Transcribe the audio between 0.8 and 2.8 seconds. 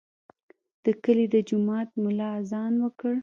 د کلي د جومات ملا اذان